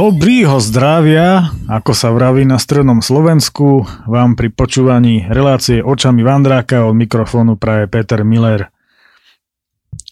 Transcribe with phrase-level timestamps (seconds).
[0.00, 6.96] Dobrýho zdravia, ako sa vraví na strednom Slovensku, vám pri počúvaní relácie očami Vandráka od
[6.96, 8.72] mikrofónu praje Peter Miller.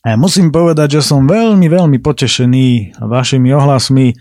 [0.04, 4.12] A musím povedať, že som veľmi, veľmi potešený vašimi ohlasmi.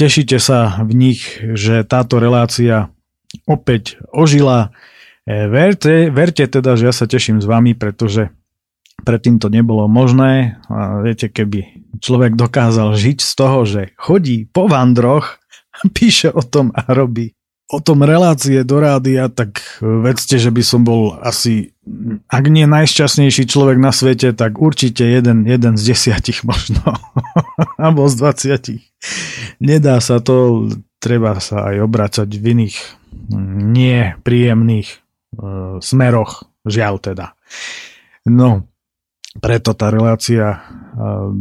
[0.00, 2.88] Tešíte sa v nich, že táto relácia
[3.44, 4.72] opäť ožila.
[5.28, 8.32] E, verte, verte teda, že ja sa teším s vami, pretože
[9.04, 10.56] predtým to nebolo možné.
[10.72, 15.38] A viete, keby človek dokázal žiť z toho, že chodí po vandroch,
[15.96, 17.34] píše o tom a robí
[17.72, 21.72] o tom relácie do rádia, tak vedzte, že by som bol asi,
[22.28, 26.78] ak nie najšťastnejší človek na svete, tak určite jeden, jeden z desiatich možno.
[27.80, 28.82] Alebo z dvaciatich.
[29.64, 30.68] Nedá sa to,
[31.00, 32.76] treba sa aj obracať v iných
[33.74, 34.88] nepríjemných
[35.40, 37.32] uh, smeroch, žiaľ teda.
[38.28, 38.68] No,
[39.40, 41.32] preto tá relácia uh,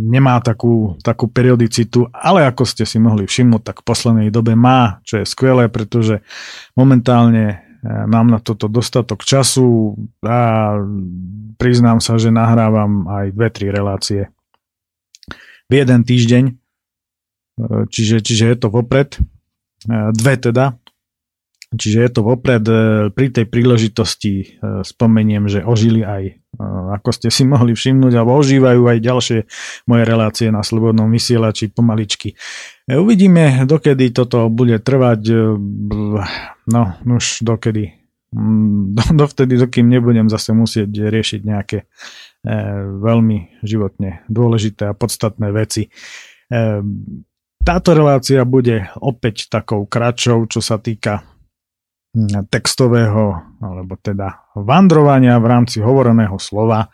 [0.00, 5.04] nemá takú, takú periodicitu, ale ako ste si mohli všimnúť, tak v poslednej dobe má,
[5.04, 6.24] čo je skvelé, pretože
[6.72, 10.80] momentálne eh, mám na toto dostatok času a
[11.60, 14.32] priznám sa, že nahrávam aj dve, tri relácie
[15.70, 20.79] v jeden týždeň, eh, čiže, čiže je to vopred, eh, dve teda,
[21.70, 22.64] čiže je to vopred,
[23.14, 26.40] pri tej príležitosti spomeniem, že ožili aj
[26.90, 29.38] ako ste si mohli všimnúť, alebo ožívajú aj ďalšie
[29.86, 32.34] moje relácie na Slobodnom vysielači pomaličky.
[32.34, 35.34] E, uvidíme, dokedy toto bude trvať, e,
[36.68, 37.94] no už dokedy,
[38.34, 41.86] mm, dovtedy, dokým nebudem zase musieť riešiť nejaké e,
[42.98, 45.92] veľmi životne dôležité a podstatné veci.
[47.60, 51.22] Táto relácia bude opäť takou kratšou, čo sa týka
[52.50, 56.90] textového, alebo teda vandrovania v rámci hovoreného slova,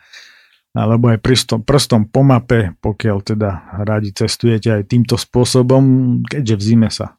[0.77, 6.62] alebo aj prstom, prstom po mape, pokiaľ teda radi cestujete aj týmto spôsobom, keďže v
[6.62, 7.16] zime sa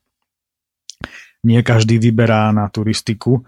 [1.47, 3.47] nie každý vyberá na turistiku.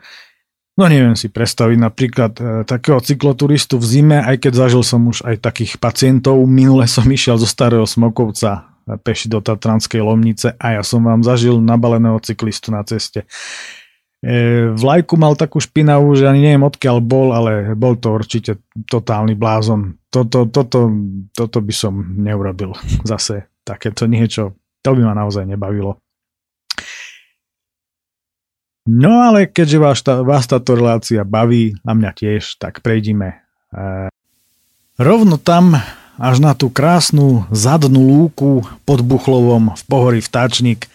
[0.80, 5.28] No neviem si predstaviť napríklad e, takého cykloturistu v zime, aj keď zažil som už
[5.28, 6.40] aj takých pacientov.
[6.48, 11.62] Minule som išiel zo starého Smokovca peši do Tatranskej Lomnice a ja som vám zažil
[11.62, 13.28] nabaleného cyklistu na ceste.
[14.20, 18.60] E, vlajku mal takú špinavú, že ani neviem odkiaľ bol, ale bol to určite
[18.92, 19.96] totálny blázon.
[20.12, 20.92] Toto, toto,
[21.32, 22.76] toto by som neurobil
[23.08, 24.60] zase takéto niečo.
[24.84, 26.04] To by ma naozaj nebavilo.
[28.90, 34.10] No ale keďže vás, tá, vás táto relácia baví a mňa tiež, tak prejdime e,
[35.00, 35.80] rovno tam
[36.20, 40.92] až na tú krásnu zadnú lúku pod Buchlovom v pohorí Vtáčnik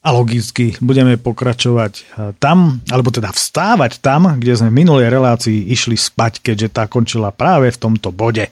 [0.00, 2.02] a logicky budeme pokračovať e,
[2.40, 7.28] tam, alebo teda vstávať tam, kde sme v minulej relácii išli spať, keďže tá končila
[7.28, 8.48] práve v tomto bode.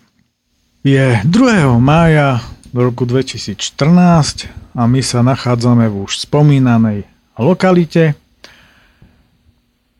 [0.84, 1.80] Je 2.
[1.80, 2.44] mája
[2.76, 7.08] roku 2014 a my sa nachádzame v už spomínanej
[7.40, 8.12] lokalite,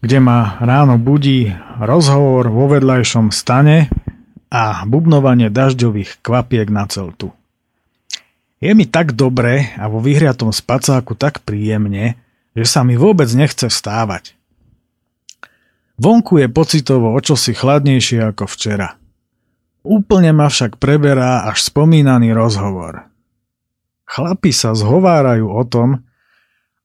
[0.05, 3.89] kde ma ráno budí rozhovor vo vedľajšom stane
[4.53, 7.33] a bubnovanie dažďových kvapiek na celtu.
[8.59, 12.19] Je mi tak dobre a vo vyhriatom spacáku tak príjemne,
[12.59, 14.35] že sa mi vôbec nechce vstávať.
[15.99, 18.99] Vonku je pocitovo o čosi chladnejšie ako včera.
[19.87, 23.07] Úplne ma však preberá až spomínaný rozhovor.
[24.11, 26.03] Chlapi sa zhovárajú o tom,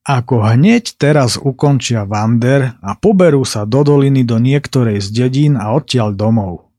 [0.04, 5.74] ako hneď teraz ukončia Vander a poberú sa do doliny do niektorej z dedín a
[5.74, 6.70] odtiaľ domov.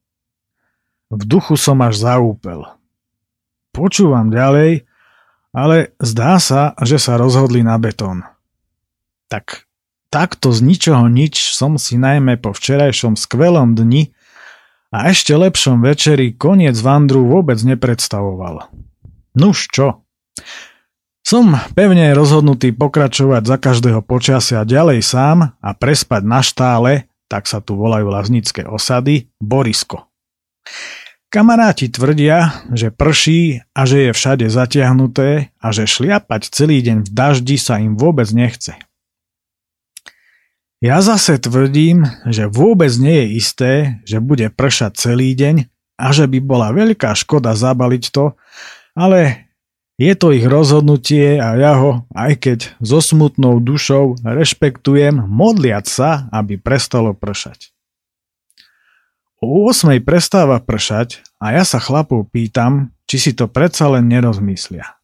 [1.08, 2.68] V duchu som až zaúpel.
[3.74, 4.86] Počúvam ďalej,
[5.54, 8.26] ale zdá sa, že sa rozhodli na betón.
[9.30, 9.70] Tak
[10.10, 14.10] takto z ničoho nič som si najmä po včerajšom skvelom dni
[14.90, 18.70] a ešte lepšom večeri koniec vandru vôbec nepredstavoval.
[19.38, 20.02] Nuž čo?
[21.24, 27.64] Som pevne rozhodnutý pokračovať za každého počasia ďalej sám a prespať na štále, tak sa
[27.64, 30.04] tu volajú laznické osady, Borisko.
[31.34, 37.10] Kamaráti tvrdia, že prší a že je všade zatiahnuté a že šliapať celý deň v
[37.10, 38.78] daždi sa im vôbec nechce.
[40.78, 43.72] Ja zase tvrdím, že vôbec nie je isté,
[44.06, 45.66] že bude pršať celý deň
[45.98, 48.38] a že by bola veľká škoda zabaliť to,
[48.94, 49.50] ale
[49.98, 56.30] je to ich rozhodnutie a ja ho, aj keď so smutnou dušou, rešpektujem modliať sa,
[56.30, 57.73] aby prestalo pršať.
[59.44, 64.96] O 8 prestáva pršať a ja sa chlapov pýtam, či si to predsa len nerozmyslia.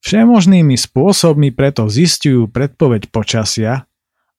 [0.00, 3.84] Všemožnými spôsobmi preto zistujú predpoveď počasia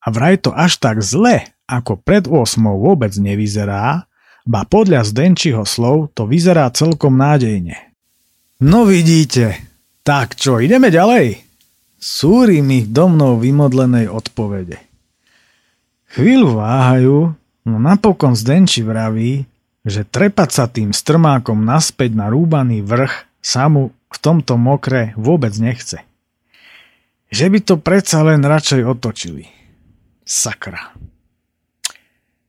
[0.02, 4.10] a vraj to až tak zle, ako pred 8 vôbec nevyzerá,
[4.48, 7.94] ba podľa Zdenčiho slov to vyzerá celkom nádejne.
[8.58, 9.68] No vidíte,
[10.08, 11.44] Tak čo, ideme ďalej?
[12.00, 14.80] Súri mi do mnou vymodlenej odpovede.
[16.16, 17.36] Chvíľu váhajú,
[17.68, 19.44] no napokon Zdenči vraví,
[19.84, 25.52] že trepať sa tým strmákom naspäť na rúbaný vrch sa mu v tomto mokre vôbec
[25.60, 26.00] nechce.
[27.28, 29.44] Že by to predsa len radšej otočili.
[30.24, 30.96] Sakra.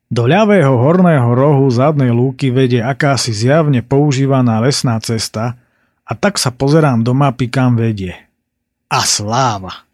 [0.10, 5.60] Do ľavého horného rohu zadnej lúky vedie akási zjavne používaná lesná cesta
[6.01, 8.18] a tak sa pozerám do mapy, kam vedie.
[8.89, 9.86] A sláva!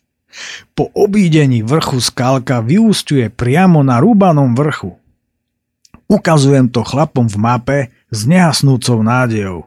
[0.71, 4.95] Po obídení vrchu skalka vyústiuje priamo na rúbanom vrchu.
[6.05, 7.79] Ukazujem to chlapom v mape
[8.13, 9.65] s nehasnúcou nádejou.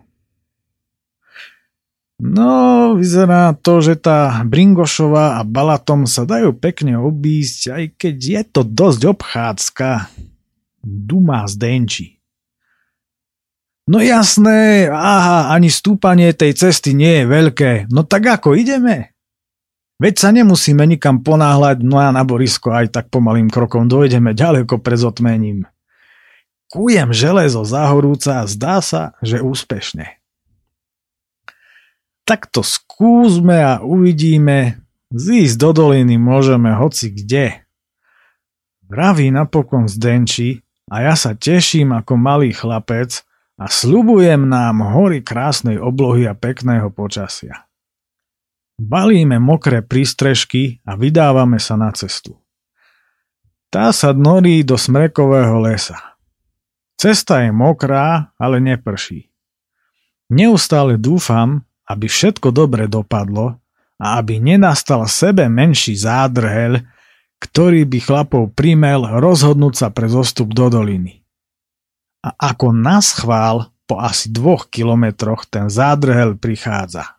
[2.19, 8.43] No, vyzerá to, že tá Bringošová a Balatom sa dajú pekne obísť, aj keď je
[8.43, 10.11] to dosť obchádzka.
[10.83, 12.19] Duma Zdenči.
[13.87, 17.71] No jasné, aha, ani stúpanie tej cesty nie je veľké.
[17.89, 19.15] No tak ako, ideme?
[20.03, 24.83] Veď sa nemusíme nikam ponáhľať, no a na Borisko aj tak pomalým krokom dojdeme ďaleko
[24.83, 25.67] pred zotmením.
[26.69, 30.19] Kujem železo zahorúca a zdá sa, že úspešne
[32.29, 34.85] tak to skúsme a uvidíme.
[35.09, 37.65] Zísť do doliny môžeme hoci kde.
[38.85, 40.61] Vraví napokon zdenči
[40.93, 43.25] a ja sa teším ako malý chlapec
[43.57, 47.65] a slubujem nám hory krásnej oblohy a pekného počasia.
[48.77, 52.37] Balíme mokré prístrežky a vydávame sa na cestu.
[53.73, 56.08] Tá sa dnorí do smrekového lesa.
[56.99, 59.31] Cesta je mokrá, ale neprší.
[60.35, 63.57] Neustále dúfam, aby všetko dobre dopadlo
[64.03, 66.83] a aby nenastal sebe menší zádrhel,
[67.39, 71.23] ktorý by chlapov primel rozhodnúť sa pre zostup do doliny.
[72.27, 77.17] A ako nás chvál, po asi dvoch kilometroch ten zádrhel prichádza.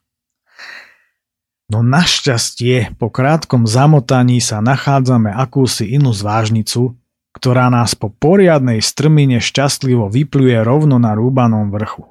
[1.72, 7.00] No našťastie po krátkom zamotaní sa nachádzame akúsi inú zvážnicu,
[7.40, 12.04] ktorá nás po poriadnej strmine šťastlivo vypluje rovno na rúbanom vrchu.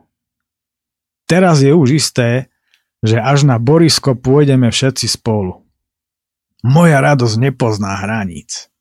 [1.28, 2.48] Teraz je už isté,
[3.04, 5.60] že až na Borisko pôjdeme všetci spolu.
[6.64, 8.72] Moja radosť nepozná hraníc.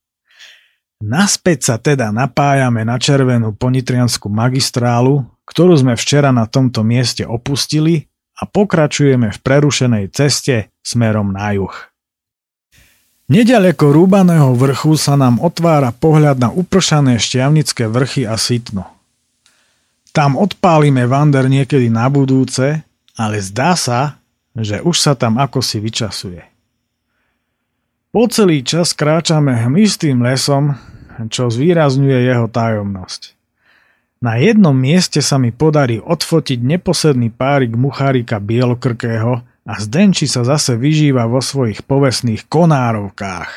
[1.04, 8.08] Naspäť sa teda napájame na červenú ponitrianskú magistrálu, ktorú sme včera na tomto mieste opustili
[8.40, 11.76] a pokračujeme v prerušenej ceste smerom na juh.
[13.28, 18.88] Nedaleko rúbaného vrchu sa nám otvára pohľad na upršané šťavnické vrchy a sitno.
[20.16, 22.88] Tam odpálime vander niekedy na budúce,
[23.20, 24.16] ale zdá sa,
[24.56, 26.40] že už sa tam ako si vyčasuje.
[28.16, 30.80] Po celý čas kráčame hmlistým lesom,
[31.28, 33.36] čo zvýrazňuje jeho tajomnosť.
[34.24, 40.80] Na jednom mieste sa mi podarí odfotiť neposedný párik muchárika bielokrkého a Zdenči sa zase
[40.80, 43.52] vyžíva vo svojich povestných konárovkách.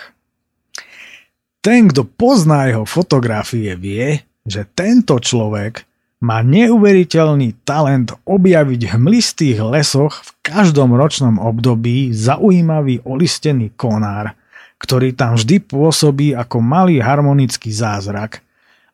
[1.62, 5.86] Ten, kto pozná jeho fotografie, vie, že tento človek
[6.20, 14.36] má neuveriteľný talent objaviť v hmlistých lesoch v každom ročnom období zaujímavý olistený konár,
[14.80, 18.44] ktorý tam vždy pôsobí ako malý harmonický zázrak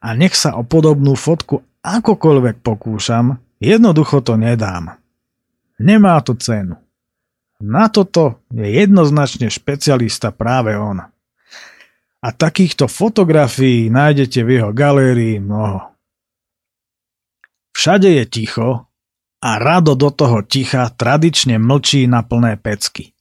[0.03, 4.99] a nech sa o podobnú fotku akokoľvek pokúšam, jednoducho to nedám.
[5.79, 6.86] Nemá to cenu.
[7.63, 11.01] Na toto je jednoznačne špecialista práve on.
[12.21, 15.97] A takýchto fotografií nájdete v jeho galérii mnoho.
[17.73, 18.69] Všade je ticho
[19.41, 23.13] a rado do toho ticha tradične mlčí na plné pecky.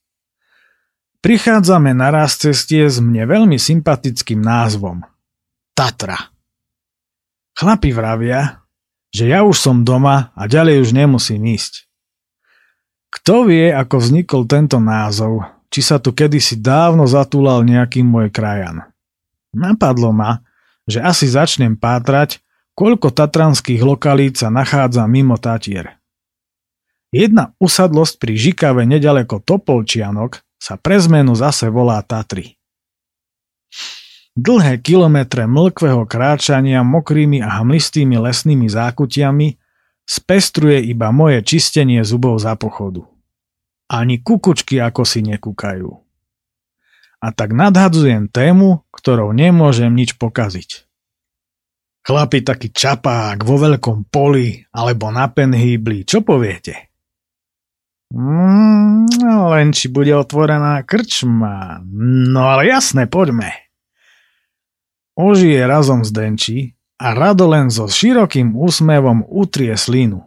[1.20, 5.04] Prichádzame naraz cestie s mne veľmi sympatickým názvom.
[5.76, 6.32] Tatra.
[7.56, 8.64] Chlapi vravia,
[9.16, 11.88] že ja už som doma a ďalej už nemusím ísť.
[13.16, 18.84] Kto vie, ako vznikol tento názov, či sa tu kedysi dávno zatúlal nejaký môj krajan.
[19.56, 20.44] Napadlo ma,
[20.84, 22.44] že asi začnem pátrať,
[22.76, 25.96] koľko tatranských lokalít sa nachádza mimo Tatier.
[27.16, 32.60] Jedna usadlosť pri Žikave nedaleko Topolčianok sa pre zmenu zase volá Tatry.
[34.36, 39.48] Dlhé kilometre mlkvého kráčania mokrými a hmlistými lesnými zákutiami
[40.06, 43.04] spestruje iba moje čistenie zubov za pochodu.
[43.90, 45.90] Ani kukučky ako si nekúkajú.
[47.22, 50.86] A tak nadhadzujem tému, ktorou nemôžem nič pokaziť.
[52.06, 56.94] Chlapi taký čapák vo veľkom poli alebo na penhýbli, čo poviete?
[58.14, 61.82] Mm, len či bude otvorená krčma.
[62.30, 63.58] No ale jasné, poďme.
[65.18, 66.58] Ožije razom z denči
[66.96, 70.24] a rado len so širokým úsmevom utrie slinu.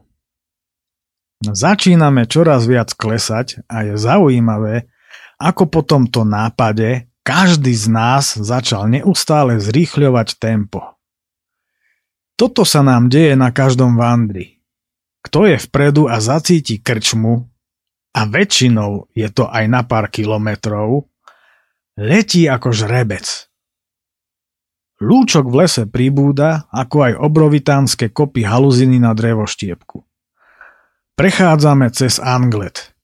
[1.40, 4.90] Začíname čoraz viac klesať a je zaujímavé,
[5.38, 10.98] ako po tomto nápade každý z nás začal neustále zrýchľovať tempo.
[12.34, 14.62] Toto sa nám deje na každom vandri.
[15.22, 17.46] Kto je vpredu a zacíti krčmu,
[18.18, 21.06] a väčšinou je to aj na pár kilometrov,
[21.94, 23.47] letí ako žrebec.
[24.98, 30.02] Lúčok v lese pribúda, ako aj obrovitánske kopy haluziny na drevoštiepku.
[31.14, 32.94] Prechádzame cez Anglet.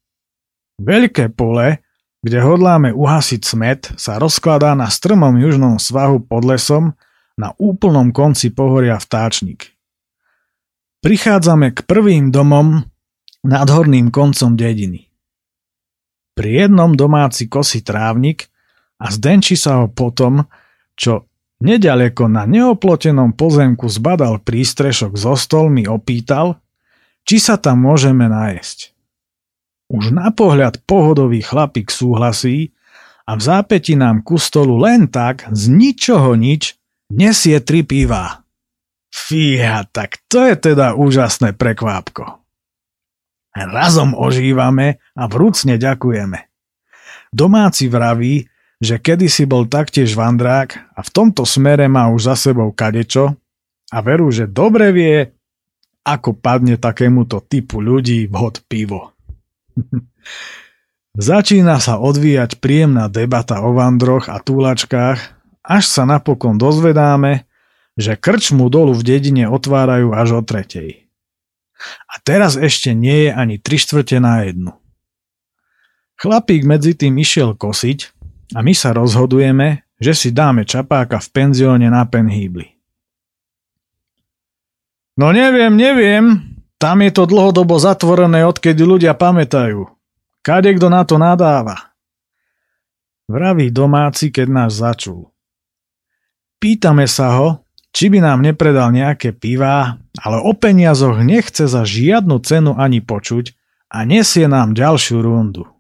[0.83, 1.87] Veľké pole,
[2.19, 6.99] kde hodláme uhasiť smet, sa rozkladá na strmom južnom svahu pod lesom
[7.39, 9.75] na úplnom konci pohoria Vtáčnik.
[10.99, 12.83] Prichádzame k prvým domom
[13.47, 15.15] nad horným koncom dediny.
[16.35, 18.51] Pri jednom domáci kosí trávnik
[18.99, 20.43] a zdenčí sa ho potom,
[20.99, 21.31] čo
[21.63, 26.59] nedaleko na neoplotenom pozemku zbadal prístrešok so stolmi opýtal,
[27.25, 28.79] či sa tam môžeme nájsť.
[29.93, 32.73] Už na pohľad pohodový chlapík súhlasí
[33.29, 36.77] a v zápäti nám ku stolu len tak, z ničoho nič,
[37.13, 38.45] nesie tri piva.
[39.15, 42.43] Fíha, tak to je teda úžasné prekvápko.
[43.55, 46.51] Razom ožívame a vrúcne ďakujeme.
[47.31, 48.51] Domáci vraví,
[48.83, 53.39] že kedysi bol taktiež vandrák a v tomto smere má už za sebou kadečo
[53.93, 55.31] a veru, že dobre vie,
[56.05, 59.15] ako padne takémuto typu ľudí vhod pivo.
[61.15, 65.19] Začína sa odvíjať príjemná debata o vandroch a túlačkách,
[65.63, 67.47] až sa napokon dozvedáme,
[67.95, 71.07] že krčmu dolu v dedine otvárajú až o tretej.
[72.11, 74.75] A teraz ešte nie je ani tri štvrte na jednu.
[76.19, 78.11] Chlapík medzi tým išiel kosiť
[78.53, 82.77] a my sa rozhodujeme, že si dáme čapáka v penzióne na Penhýbli.
[85.17, 86.25] No neviem, neviem.
[86.77, 89.89] Tam je to dlhodobo zatvorené, odkedy ľudia pamätajú.
[90.45, 91.95] Kade kto na to nadáva?
[93.25, 95.33] Vraví domáci, keď nás začul.
[96.61, 97.49] Pýtame sa ho,
[97.95, 103.55] či by nám nepredal nejaké pivá, ale o peniazoch nechce za žiadnu cenu ani počuť
[103.89, 105.74] a nesie nám ďalšiu rundu.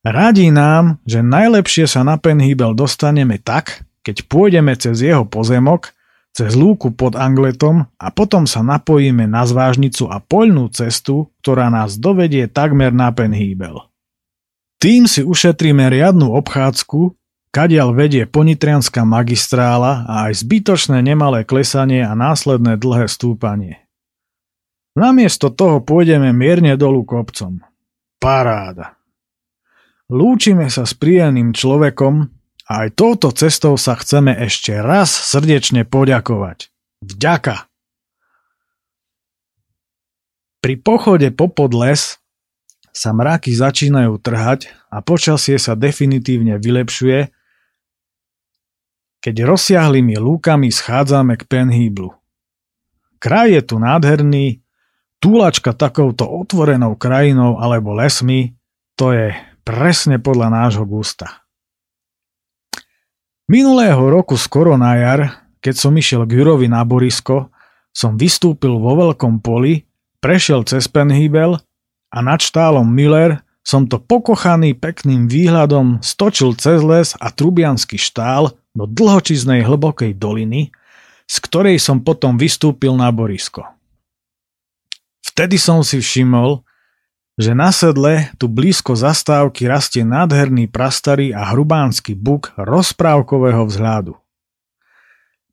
[0.00, 5.92] Radí nám, že najlepšie sa na Penhýbel dostaneme tak, keď pôjdeme cez jeho pozemok
[6.30, 11.98] cez lúku pod Angletom a potom sa napojíme na zvážnicu a poľnú cestu, ktorá nás
[11.98, 13.90] dovedie takmer na Penhýbel.
[14.80, 17.12] Tým si ušetríme riadnu obchádzku,
[17.52, 23.84] kadiaľ vedie ponitrianská magistrála a aj zbytočné nemalé klesanie a následné dlhé stúpanie.
[24.96, 27.60] Namiesto toho pôjdeme mierne dolu kopcom.
[28.22, 28.99] Paráda.
[30.10, 32.40] Lúčime sa s príjemným človekom,
[32.70, 36.70] a aj touto cestou sa chceme ešte raz srdečne poďakovať.
[37.02, 37.66] Vďaka!
[40.62, 42.22] Pri pochode po podles
[42.94, 47.34] sa mraky začínajú trhať a počasie sa definitívne vylepšuje,
[49.18, 52.14] keď rozsiahlými lúkami schádzame k Penhýblu.
[53.18, 54.62] Kraj je tu nádherný,
[55.18, 58.54] túlačka takouto otvorenou krajinou alebo lesmi,
[58.94, 61.44] to je presne podľa nášho gusta.
[63.50, 65.20] Minulého roku skoro na jar,
[65.58, 67.50] keď som išiel k Jurovi na Borisko,
[67.90, 69.82] som vystúpil vo veľkom poli,
[70.22, 71.58] prešiel cez Penhýbel
[72.14, 78.56] a nad štálom Miller som to pokochaný pekným výhľadom stočil cez les a trubianský štál
[78.72, 80.70] do dlhočiznej hlbokej doliny,
[81.26, 83.66] z ktorej som potom vystúpil na Borisko.
[85.26, 86.62] Vtedy som si všimol,
[87.38, 94.14] že na sedle tu blízko zastávky rastie nádherný prastarý a hrubánsky buk rozprávkového vzhľadu.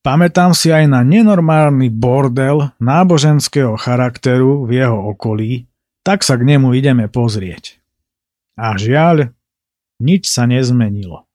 [0.02, 5.68] Pamätám si aj na nenormálny bordel náboženského charakteru v jeho okolí,
[6.00, 7.84] tak sa k nemu ideme pozrieť.
[8.56, 9.36] A žiaľ,
[10.00, 11.28] nič sa nezmenilo.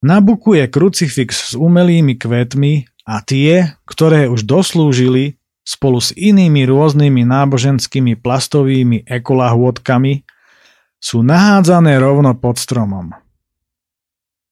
[0.00, 6.62] Na buku je krucifix s umelými kvetmi a tie, ktoré už doslúžili, spolu s inými
[6.70, 10.22] rôznymi náboženskými plastovými ekolahôdkami
[11.02, 13.10] sú nahádzané rovno pod stromom.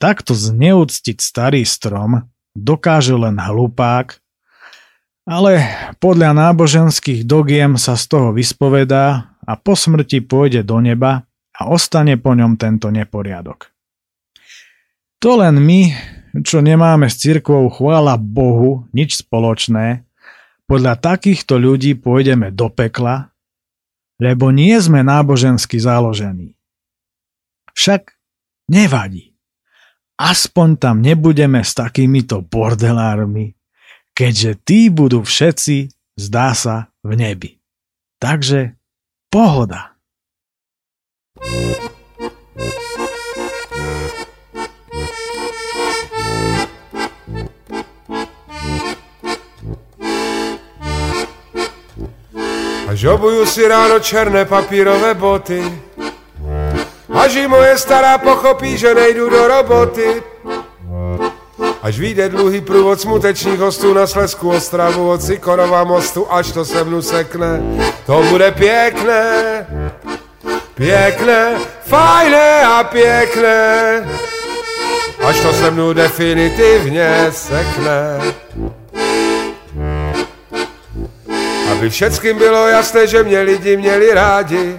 [0.02, 4.18] Takto zneúctiť starý strom dokáže len hlupák,
[5.25, 5.64] ale
[6.02, 12.21] podľa náboženských dogiem sa z toho vyspovedá a po smrti pôjde do neba a ostane
[12.21, 13.73] po ňom tento neporiadok.
[15.25, 15.97] To len my,
[16.44, 20.03] čo nemáme s cirkvou chvála Bohu nič spoločné,
[20.64, 23.33] podľa takýchto ľudí pôjdeme do pekla,
[24.21, 26.56] lebo nie sme nábožensky založení.
[27.75, 28.14] Však
[28.71, 29.35] nevadí.
[30.14, 33.59] Aspoň tam nebudeme s takýmito bordelármi,
[34.14, 37.50] keďže tí budú všetci, zdá sa, v nebi.
[38.23, 38.78] Takže
[39.28, 39.99] pohoda.
[52.94, 55.82] Až obuju si ráno černé papírové boty,
[57.10, 60.22] až i moje stará pochopí, že nejdu do roboty.
[61.82, 66.84] Až vyjde dlouhý průvod smutečných hostů na Slesku Ostravu od Sikorova mostu, až to se
[66.84, 67.62] mnu sekne,
[68.06, 69.66] to bude pěkné,
[70.74, 74.06] pěkné, fajné a pěkné,
[75.26, 78.22] až to se mnu definitivně sekne.
[81.75, 84.76] Aby všetkým bylo jasné, že mě lidi měli rádi,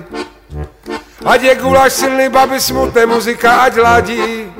[1.26, 4.54] Ať je guláš silný, baby smutné, muzika ať ladí.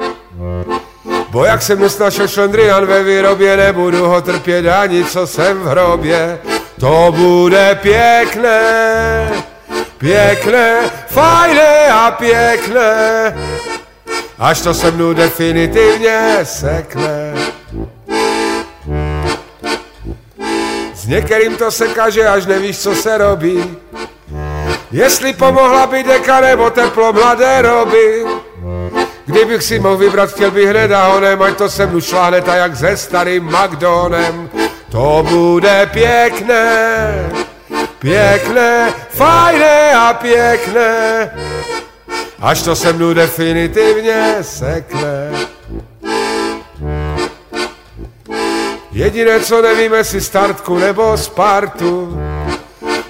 [1.30, 6.40] Bo jak jsem nesnašel šlendrian ve výrobě, nebudu ho trpět ani co jsem v hrobě.
[6.80, 9.30] To bude pěkné,
[9.98, 13.36] pěkné, fajné a pěkné,
[14.40, 17.35] až to se mnou definitivně sekne.
[21.06, 23.78] S některým to se kaže, až nevíš, co se robí.
[24.92, 28.26] Jestli pomohla by deka nebo teplo mladé roby.
[29.26, 32.58] Kdybych si mohl vybrat, chtěl bych hned a honem, ať to se mnu šláhne tak
[32.58, 34.50] jak se starým McDonem.
[34.92, 37.14] To bude pěkné,
[38.00, 41.32] pěkné, fajné a pěkné,
[42.42, 45.32] až to se mnu definitivně sekne.
[48.96, 52.20] Jediné, co nevíme, si startku nebo Spartu,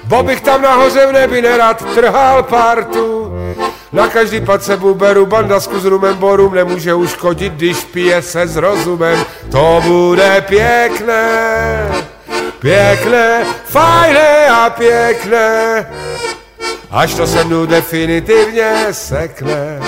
[0.03, 3.33] Bo bych tam nahoře v nebi nerad trhal partu.
[3.91, 8.47] Na každý pad se beru bandasku s rumem, bo rum nemůže uškodit, když pije se
[8.47, 9.25] s rozumem.
[9.51, 11.91] To bude pěkné,
[12.59, 15.85] pěkné, fajné a pěkné,
[16.91, 19.79] až to se mnou definitivně sekne.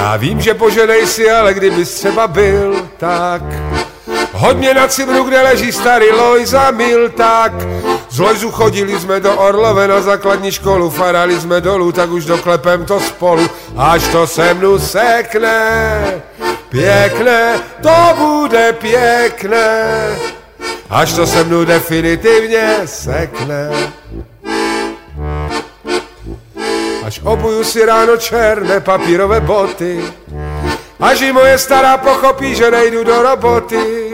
[0.00, 3.42] Já vím, že poženej si, ale kdybys třeba byl, tak
[4.32, 7.52] Hodně na Cibru, kde leží starý Lojza Milták.
[8.10, 12.84] Z Lojzu chodili jsme do Orlove na základní školu, farali jsme dolů, tak už doklepem
[12.84, 16.22] to spolu, až to se mnu sekne.
[16.68, 19.84] Pěkné, to bude pěkné,
[20.90, 23.70] až to se mnu definitivně sekne.
[27.20, 30.00] Až obuju si ráno černé papírové boty,
[31.00, 34.12] Až i moje stará pochopí, že nejdu do roboty.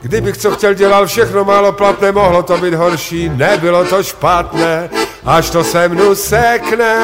[0.00, 4.90] Kdybych co chtěl dělal všechno málo platné, mohlo to být horší, nebylo to špatné,
[5.24, 6.94] až to se mnu sekne.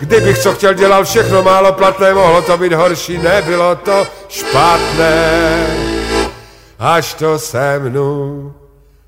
[0.00, 5.66] Kdybych co chtěl dělal všechno málo platné, mohlo to být horší, nebylo to špatné,
[6.78, 8.54] až to se mnu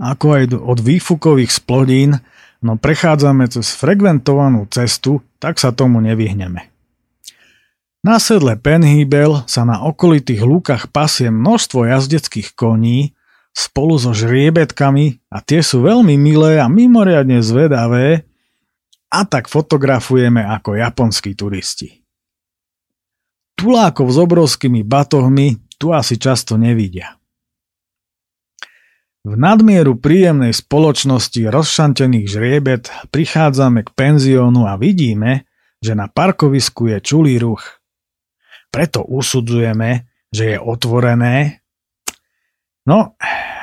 [0.00, 2.16] ako aj od výfukových splodín,
[2.64, 6.72] no prechádzame cez frekventovanú cestu, tak sa tomu nevyhneme.
[8.00, 13.12] Na sedle Penhýbel sa na okolitých lúkach pasie množstvo jazdeckých koní
[13.52, 18.24] spolu so žriebetkami a tie sú veľmi milé a mimoriadne zvedavé
[19.12, 22.00] a tak fotografujeme ako japonskí turisti.
[23.52, 27.19] Tulákov s obrovskými batohmi tu asi často nevidia.
[29.20, 35.44] V nadmieru príjemnej spoločnosti rozšantených žriebet prichádzame k penziónu a vidíme,
[35.84, 37.62] že na parkovisku je čulý ruch–
[38.70, 41.66] preto usudzujeme, že je otvorené.
[42.86, 43.18] No,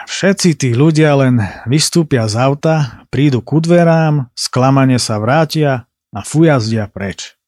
[0.06, 6.92] všetci tí ľudia len vystúpia z auta, prídu ku dverám, sklamane sa vrátia a fujazdia
[6.92, 7.40] preč.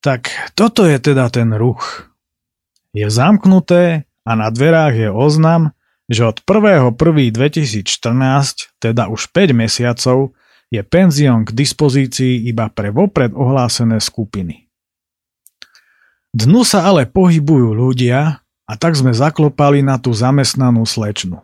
[0.00, 2.08] Tak toto je teda ten ruch.
[2.96, 5.76] Je zamknuté a na dverách je oznam,
[6.10, 7.86] že od 1.1.2014,
[8.82, 10.34] teda už 5 mesiacov,
[10.70, 14.66] je penzión k dispozícii iba pre vopred ohlásené skupiny.
[16.30, 21.42] Dnu sa ale pohybujú ľudia a tak sme zaklopali na tú zamestnanú slečnu.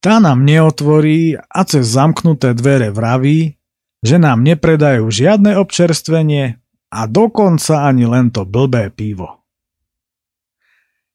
[0.00, 3.56] Tá nám neotvorí a cez zamknuté dvere vraví,
[4.00, 6.56] že nám nepredajú žiadne občerstvenie
[6.88, 9.44] a dokonca ani len to blbé pivo.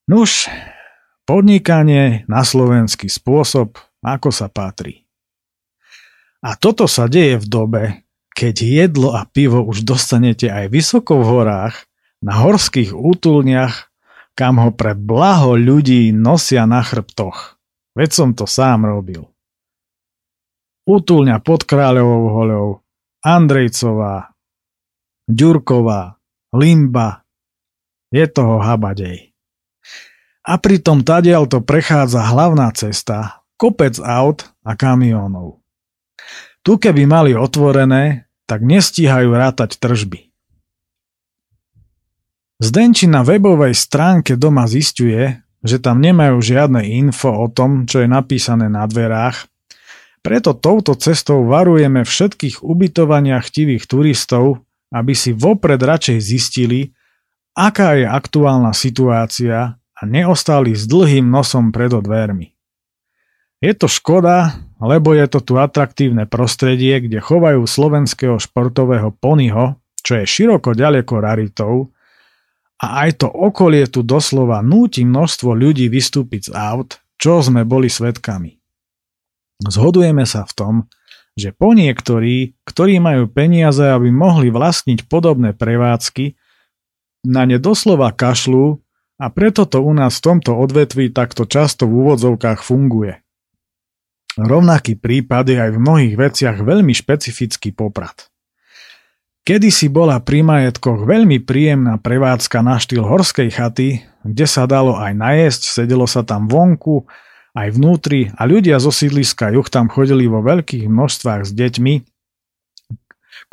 [0.05, 0.45] Nuž,
[1.25, 5.05] podnikanie na slovenský spôsob ako sa patrí.
[6.45, 7.83] A toto sa deje v dobe,
[8.37, 11.75] keď jedlo a pivo už dostanete aj vysoko v horách,
[12.25, 13.93] na horských útulniach,
[14.33, 17.57] kam ho pre blaho ľudí nosia na chrbtoch.
[17.93, 19.29] Veď som to sám robil.
[20.85, 22.67] Útulňa pod Kráľovou hoľou,
[23.25, 24.33] Andrejcová,
[25.25, 26.17] Ďurková,
[26.53, 27.25] Limba,
[28.13, 29.34] je toho habadej.
[30.45, 35.65] A pritom tadiaľ to prechádza hlavná cesta, kopec aut a kamionov.
[36.61, 40.29] Tu keby mali otvorené, tak nestíhajú rátať tržby.
[42.61, 48.07] Zdenči na webovej stránke doma zistuje, že tam nemajú žiadne info o tom, čo je
[48.07, 49.49] napísané na dverách,
[50.25, 56.93] preto touto cestou varujeme všetkých ubytovania chtivých turistov, aby si vopred radšej zistili,
[57.53, 62.51] aká je aktuálna situácia a neostali s dlhým nosom pred dvermi.
[63.63, 70.21] Je to škoda, lebo je to tu atraktívne prostredie, kde chovajú slovenského športového ponyho, čo
[70.21, 71.95] je široko ďaleko raritou,
[72.75, 77.87] a aj to okolie tu doslova núti množstvo ľudí vystúpiť z aut, čo sme boli
[77.87, 78.59] svetkami.
[79.63, 80.73] Zhodujeme sa v tom,
[81.39, 86.35] že po niektorí, ktorí majú peniaze, aby mohli vlastniť podobné prevádzky,
[87.25, 88.84] na ne doslova kašľú
[89.15, 93.23] a preto to u nás v tomto odvetví takto často v úvodzovkách funguje.
[94.35, 98.27] Rovnaký prípad je aj v mnohých veciach veľmi špecifický poprad.
[99.45, 104.97] Kedy si bola pri majetkoch veľmi príjemná prevádzka na štýl horskej chaty, kde sa dalo
[104.97, 107.05] aj najesť, sedelo sa tam vonku,
[107.55, 111.93] aj vnútri a ľudia zo sídliska juh tam chodili vo veľkých množstvách s deťmi,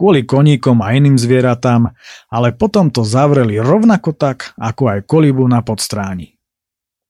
[0.03, 1.95] kvôli koníkom a iným zvieratám,
[2.27, 6.35] ale potom to zavreli rovnako tak, ako aj kolibu na podstráni.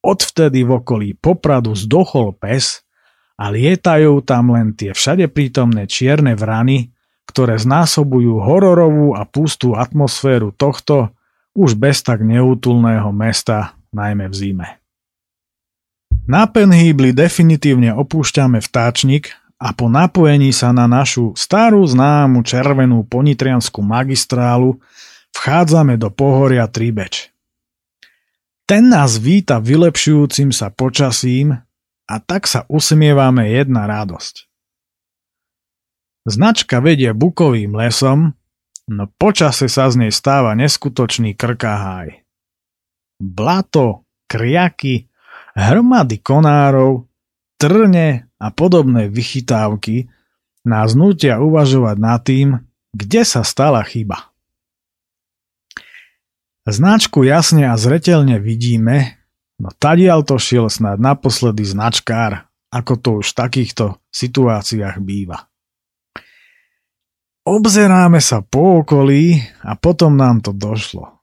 [0.04, 2.84] Odvtedy v okolí Popradu zdochol pes
[3.40, 6.92] a lietajú tam len tie všade prítomné čierne vrany,
[7.24, 11.16] ktoré znásobujú hororovú a pustú atmosféru tohto
[11.56, 14.68] už bez tak neútulného mesta, najmä v zime.
[16.28, 23.78] Na Penhýbli definitívne opúšťame vtáčnik a po napojení sa na našu starú známu červenú ponitrianskú
[23.78, 24.82] magistrálu
[25.30, 27.30] vchádzame do pohoria Tribeč.
[28.66, 31.62] Ten nás víta vylepšujúcim sa počasím
[32.10, 34.50] a tak sa usmievame jedna radosť.
[36.26, 38.34] Značka vedie bukovým lesom,
[38.90, 42.26] no počase sa z nej stáva neskutočný krkaháj.
[43.22, 45.06] Blato, kriaky,
[45.54, 47.11] hromady konárov,
[47.62, 50.10] trne a podobné vychytávky
[50.66, 52.58] nás nutia uvažovať nad tým,
[52.90, 54.34] kde sa stala chyba.
[56.66, 59.18] Značku jasne a zretelne vidíme,
[59.62, 65.46] no tadiaľ to šiel snad naposledy značkár, ako to už v takýchto situáciách býva.
[67.42, 71.22] Obzeráme sa po okolí a potom nám to došlo.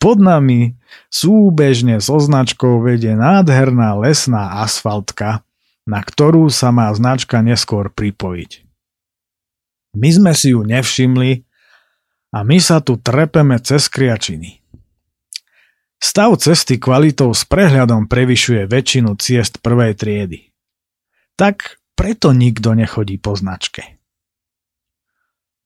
[0.00, 0.80] Pod nami
[1.12, 5.44] súbežne so značkou vedie nádherná lesná asfaltka,
[5.86, 8.66] na ktorú sa má značka neskôr pripojiť.
[9.96, 11.46] My sme si ju nevšimli
[12.36, 14.60] a my sa tu trepeme cez kriačiny.
[15.96, 20.52] Stav cesty kvalitou s prehľadom prevyšuje väčšinu ciest prvej triedy.
[21.40, 23.96] Tak preto nikto nechodí po značke.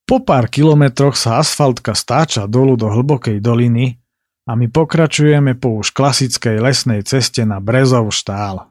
[0.06, 3.98] Po pár kilometroch sa asfaltka stáča dolu do hlbokej doliny
[4.46, 8.69] a my pokračujeme po už klasickej lesnej ceste na Brezov štál.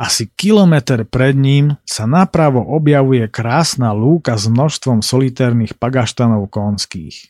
[0.00, 7.28] Asi kilometr pred ním sa napravo objavuje krásna lúka s množstvom solitérnych pagaštanov konských.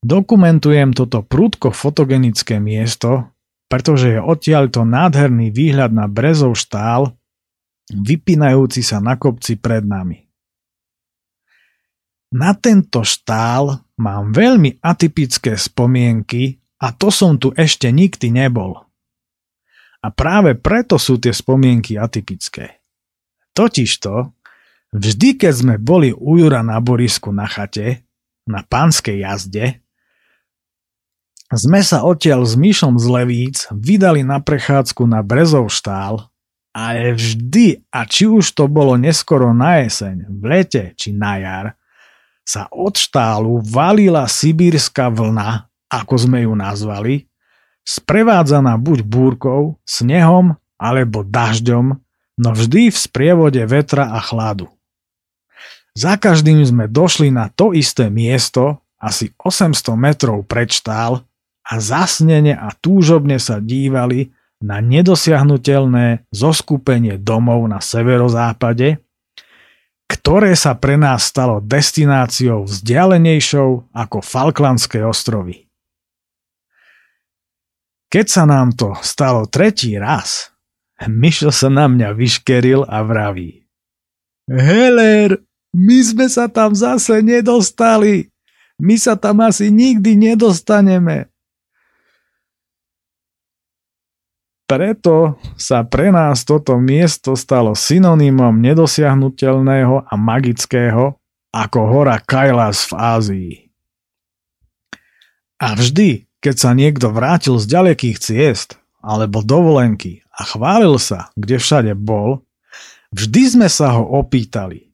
[0.00, 3.28] Dokumentujem toto prúdko fotogenické miesto,
[3.68, 7.12] pretože je odtiaľto nádherný výhľad na Brezov štál,
[7.92, 10.32] vypínajúci sa na kopci pred nami.
[12.32, 18.89] Na tento štál mám veľmi atypické spomienky a to som tu ešte nikdy nebol.
[20.00, 22.80] A práve preto sú tie spomienky atypické.
[23.52, 24.32] Totižto,
[24.96, 28.08] vždy keď sme boli u Jura na Borisku na chate,
[28.48, 29.84] na pánskej jazde,
[31.50, 36.30] sme sa odtiaľ s Myšom z Levíc vydali na prechádzku na Brezov štál,
[36.70, 41.66] ale vždy, a či už to bolo neskoro na jeseň, v lete či na jar,
[42.46, 47.29] sa od štálu valila sibírska vlna, ako sme ju nazvali,
[47.90, 51.98] sprevádzaná buď búrkou, snehom alebo dažďom,
[52.38, 54.70] no vždy v sprievode vetra a chladu.
[55.98, 61.26] Za každým sme došli na to isté miesto, asi 800 metrov pred štál
[61.66, 69.00] a zasnene a túžobne sa dívali, na nedosiahnutelné zoskupenie domov na severozápade,
[70.04, 75.69] ktoré sa pre nás stalo destináciou vzdialenejšou ako Falklandské ostrovy.
[78.10, 80.50] Keď sa nám to stalo tretí raz,
[81.08, 83.64] Mišo sa na mňa vyškeril a vraví.
[84.50, 85.40] Heler,
[85.72, 88.28] my sme sa tam zase nedostali.
[88.76, 91.30] My sa tam asi nikdy nedostaneme.
[94.68, 101.18] Preto sa pre nás toto miesto stalo synonymom nedosiahnutelného a magického
[101.50, 103.52] ako hora Kailas v Ázii.
[105.58, 111.60] A vždy, keď sa niekto vrátil z ďalekých ciest alebo dovolenky a chválil sa, kde
[111.60, 112.44] všade bol,
[113.12, 114.88] vždy sme sa ho opýtali.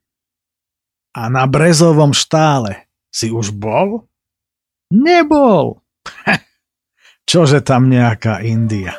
[1.16, 4.04] A na Brezovom štále si už bol?
[4.90, 5.80] Nebol!
[7.30, 8.94] Čože tam nejaká India?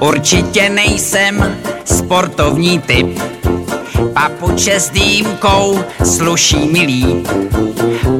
[0.00, 1.44] Určitě nejsem
[2.10, 3.22] sportovní typ,
[4.14, 7.28] papuče s dýmkou sluší mi líp.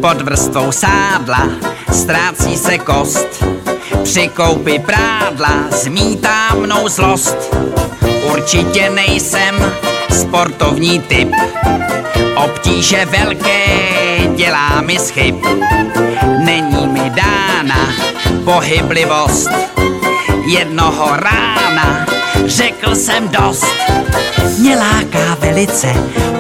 [0.01, 1.51] Pod vrstvou sádla
[1.93, 3.45] ztrácí se kost,
[4.03, 7.37] při koupi prádla zmítá mnou zlost.
[8.33, 9.73] Určitě nejsem
[10.21, 11.35] sportovní typ,
[12.45, 13.67] obtíže velké
[14.37, 15.37] dělá mi schyb.
[16.45, 17.93] Není mi dána
[18.45, 19.51] pohyblivost,
[20.47, 23.67] Jednoho rána řekl jsem dost.
[24.59, 25.89] Mě láká velice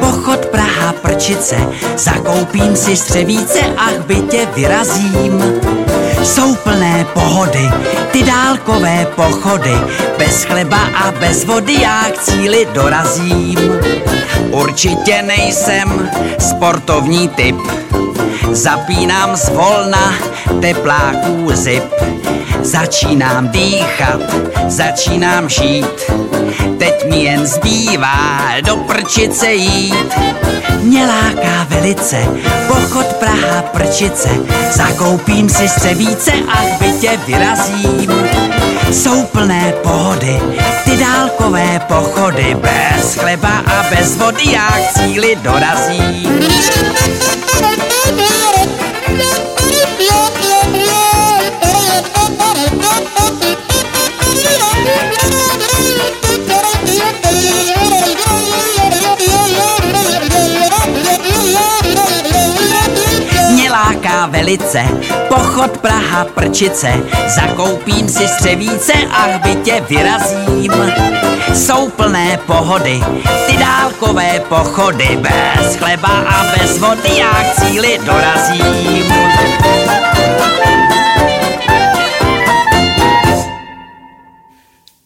[0.00, 1.57] pochod Praha Prčice,
[1.96, 5.42] zakoupím si střevíce, ach by tě vyrazím.
[6.22, 7.70] Jsou plné pohody,
[8.11, 9.74] ty dálkové pochody,
[10.18, 13.59] bez chleba a bez vody já k cíli dorazím.
[14.50, 17.57] Určitě nejsem sportovní typ,
[18.52, 20.14] zapínám zvolna
[20.61, 21.85] tepláků zip
[22.62, 24.20] Začínám dýchat,
[24.68, 26.11] začínám žít,
[26.78, 30.14] teď mi jen zbývá do prčice jít.
[30.80, 32.16] Mě láká velice,
[32.66, 34.28] pochod Praha prčice,
[34.70, 38.12] zakoupím si střevíce a v bytě vyrazím.
[38.92, 40.40] Jsou plné pohody,
[40.85, 46.50] ty dálkové pochody, bez chleba a bez vody já k cíli dorazím.
[48.12, 49.49] Thank.
[64.40, 64.81] Velice,
[65.29, 66.88] pochod Praha Prčice,
[67.29, 70.72] zakoupím si střevíce a v bytě vyrazím.
[71.55, 73.00] Jsou plné pohody,
[73.46, 79.09] ty dálkové pochody, bez chleba a bez vody já k cíli dorazím.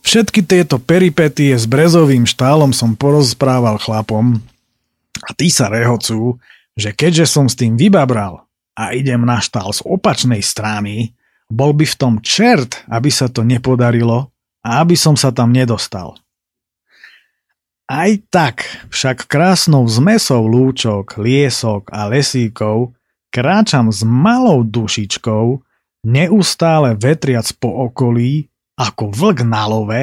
[0.07, 4.38] Všetky tieto peripetie s brezovým štálom som porozprával chlapom
[5.27, 6.38] a tí sa rehocú,
[6.79, 11.14] že keďže som s tým vybabral a idem na štál z opačnej strany,
[11.46, 14.34] bol by v tom čert, aby sa to nepodarilo
[14.66, 16.18] a aby som sa tam nedostal.
[17.84, 22.96] Aj tak však krásnou zmesou lúčok, liesok a lesíkov
[23.28, 25.60] kráčam s malou dušičkou,
[26.08, 28.48] neustále vetriac po okolí
[28.80, 30.02] ako vlk na love,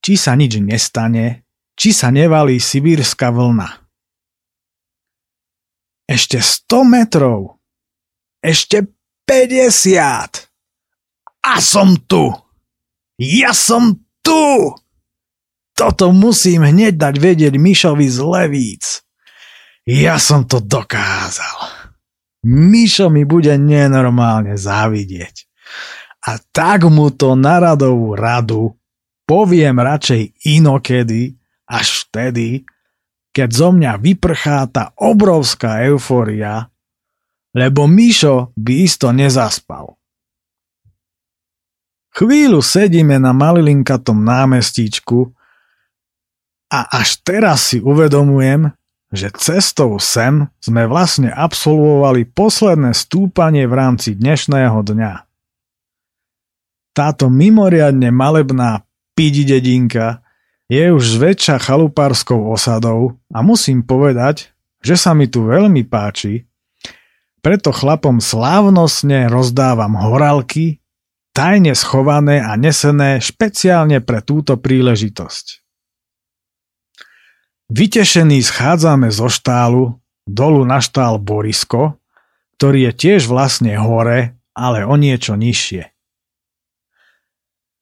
[0.00, 1.44] či sa nič nestane,
[1.76, 3.68] či sa nevalí sibírska vlna.
[6.08, 7.59] Ešte 100 metrov.
[8.40, 8.88] Ešte
[9.28, 10.50] 50.
[11.44, 12.32] A som tu.
[13.20, 14.76] Ja som tu.
[15.76, 18.84] Toto musím hneď dať vedieť Mišovi z Levíc.
[19.88, 21.88] Ja som to dokázal.
[22.44, 25.50] Mišo mi bude nenormálne závidieť
[26.26, 28.76] a tak mu to na radovú radu
[29.24, 31.38] poviem radšej inokedy,
[31.70, 32.66] až vtedy,
[33.30, 36.66] keď zo mňa vyprchá tá obrovská euforia,
[37.54, 39.98] lebo Mišo by isto nezaspal.
[42.10, 45.30] Chvíľu sedíme na malilinkatom námestíčku
[46.70, 48.74] a až teraz si uvedomujem,
[49.10, 55.14] že cestou sem sme vlastne absolvovali posledné stúpanie v rámci dnešného dňa.
[56.94, 60.22] Táto mimoriadne malebná pidi dedinka
[60.70, 64.50] je už zväčša chalupárskou osadou a musím povedať,
[64.82, 66.49] že sa mi tu veľmi páči,
[67.40, 70.80] preto chlapom slávnostne rozdávam horálky,
[71.32, 75.64] tajne schované a nesené špeciálne pre túto príležitosť.
[77.70, 81.96] Vytešení schádzame zo štálu dolu na štál Borisko,
[82.58, 85.88] ktorý je tiež vlastne hore, ale o niečo nižšie.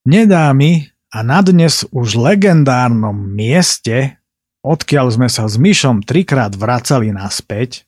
[0.06, 4.20] Nedá mi a na dnes už legendárnom mieste,
[4.60, 7.87] odkiaľ sme sa s Myšom trikrát vracali naspäť,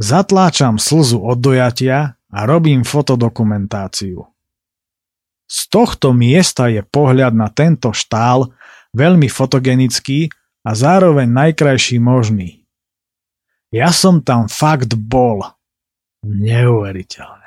[0.00, 4.24] zatláčam slzu od dojatia a robím fotodokumentáciu.
[5.44, 8.48] Z tohto miesta je pohľad na tento štál
[8.96, 10.32] veľmi fotogenický
[10.64, 12.64] a zároveň najkrajší možný.
[13.70, 15.46] Ja som tam fakt bol.
[16.26, 17.40] Neuveriteľné.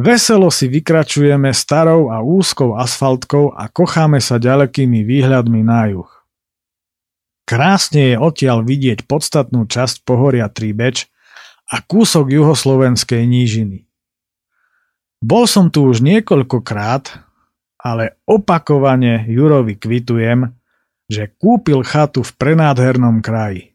[0.00, 6.19] Veselo si vykračujeme starou a úzkou asfaltkou a kocháme sa ďalekými výhľadmi na juh.
[7.50, 11.10] Krásne je odtiaľ vidieť podstatnú časť pohoria Tribeč
[11.66, 13.90] a kúsok juhoslovenskej nížiny.
[15.18, 17.10] Bol som tu už niekoľkokrát,
[17.82, 20.46] ale opakovane Jurovi kvitujem,
[21.10, 23.74] že kúpil chatu v prenádhernom kraji.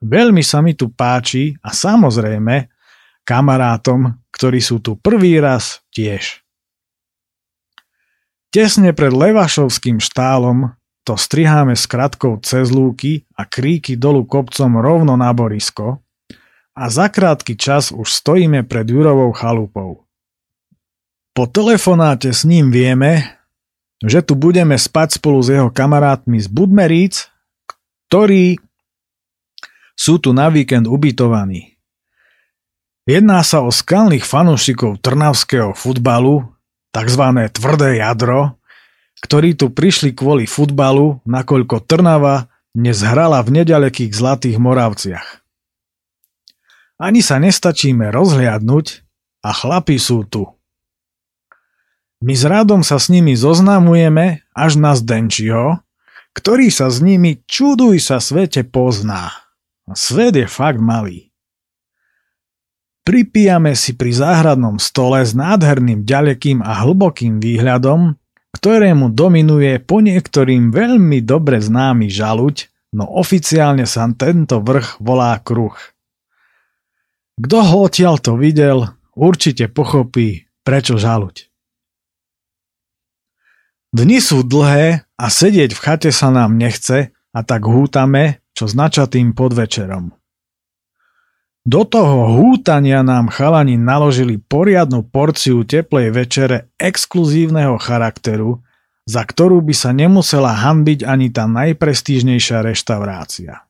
[0.00, 2.72] Veľmi sa mi tu páči a samozrejme
[3.28, 6.40] kamarátom, ktorí sú tu prvý raz tiež.
[8.48, 10.72] Tesne pred Levašovským štálom
[11.02, 15.98] to striháme s kratkou cez lúky a kríky dolu kopcom rovno na borisko
[16.72, 20.06] a za krátky čas už stojíme pred Jurovou chalupou.
[21.32, 23.40] Po telefonáte s ním vieme,
[24.04, 27.30] že tu budeme spať spolu s jeho kamarátmi z Budmeríc,
[28.08, 28.60] ktorí
[29.96, 31.78] sú tu na víkend ubytovaní.
[33.02, 36.46] Jedná sa o skalných fanúšikov trnavského futbalu,
[36.94, 37.22] tzv.
[37.50, 38.61] tvrdé jadro,
[39.22, 45.46] ktorí tu prišli kvôli futbalu, nakoľko Trnava dnes hrala v nedalekých Zlatých Moravciach.
[46.98, 48.86] Ani sa nestačíme rozhliadnúť
[49.46, 50.46] a chlapi sú tu.
[52.22, 55.82] My s Radom sa s nimi zoznamujeme až na Zdenčiho,
[56.32, 59.34] ktorý sa s nimi čuduj sa svete pozná.
[59.90, 61.34] Svet je fakt malý.
[63.02, 68.14] Pripijame si pri záhradnom stole s nádherným ďalekým a hlbokým výhľadom,
[68.62, 75.74] ktorému dominuje po niektorým veľmi dobre známy žaluť, no oficiálne sa tento vrch volá kruh.
[77.42, 81.50] Kto ho odtiaľ to videl, určite pochopí, prečo žaluť.
[83.90, 89.34] Dni sú dlhé a sedieť v chate sa nám nechce a tak hútame, čo značatým
[89.34, 90.14] podvečerom.
[91.62, 98.58] Do toho hútania nám chalani naložili poriadnu porciu teplej večere exkluzívneho charakteru,
[99.06, 103.62] za ktorú by sa nemusela hanbiť ani tá najprestížnejšia reštaurácia.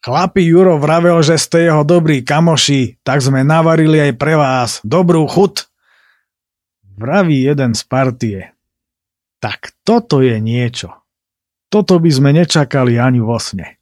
[0.00, 4.80] Chlapi Juro vravel, že ste jeho dobrí kamoši, tak sme navarili aj pre vás.
[4.80, 5.68] Dobrú chut!
[6.96, 8.38] Vraví jeden z partie.
[9.44, 10.96] Tak toto je niečo.
[11.68, 13.79] Toto by sme nečakali ani vo sne.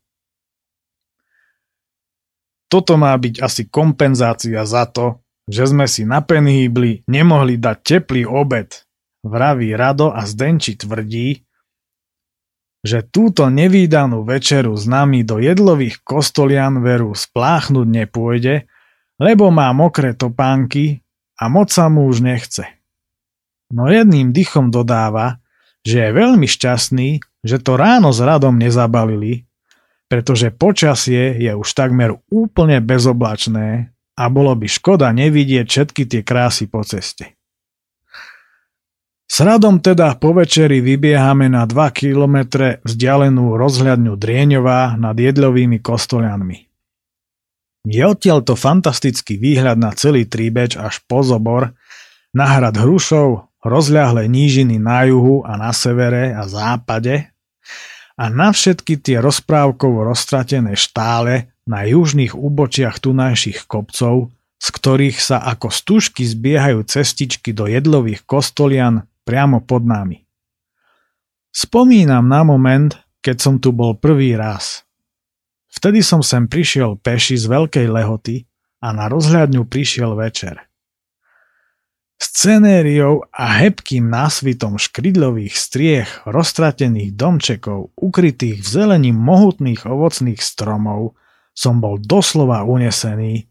[2.68, 8.28] Toto má byť asi kompenzácia za to, že sme si na penhýbli nemohli dať teplý
[8.28, 8.84] obed.
[9.24, 11.42] Vraví Rado a Zdenči tvrdí,
[12.84, 18.70] že túto nevýdanú večeru s nami do jedlových kostolian veru spláchnuť nepôjde,
[19.18, 21.02] lebo má mokré topánky
[21.40, 22.78] a moc sa mu už nechce
[23.72, 25.40] no jedným dychom dodáva,
[25.84, 29.47] že je veľmi šťastný, že to ráno s radom nezabalili,
[30.08, 36.66] pretože počasie je už takmer úplne bezoblačné a bolo by škoda nevidieť všetky tie krásy
[36.66, 37.38] po ceste.
[39.28, 46.64] S radom teda po večeri vybiehame na 2 kilometre vzdialenú rozhľadňu Drieňová nad jedlovými kostolianmi.
[47.84, 51.76] Je odtiaľto fantastický výhľad na celý Tríbeč až po Zobor,
[52.32, 57.28] na hrad Hrušov, rozľahlé nížiny na juhu a na severe a západe
[58.18, 65.38] a na všetky tie rozprávkovo roztratené štále na južných úbočiach tunajších kopcov, z ktorých sa
[65.38, 70.26] ako stužky zbiehajú cestičky do jedlových kostolian priamo pod nami.
[71.54, 74.82] Spomínam na moment, keď som tu bol prvý raz.
[75.70, 78.42] Vtedy som sem prišiel peši z Veľkej Lehoty
[78.82, 80.67] a na rozhľadňu prišiel večer.
[82.18, 91.14] Scenériou a hebkým násvitom škrydlových striech, roztratených domčekov, ukrytých v zelení mohutných ovocných stromov,
[91.54, 93.46] som bol doslova unesený,